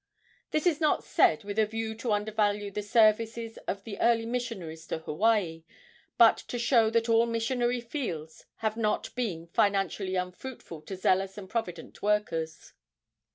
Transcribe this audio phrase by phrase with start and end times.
[0.49, 4.87] This is not said with a view to undervalue the services of the early missionaries
[4.87, 5.63] to Hawaii,
[6.17, 11.47] but to show that all missionary fields have not been financially unfruitful to zealous and
[11.47, 12.73] provident workers.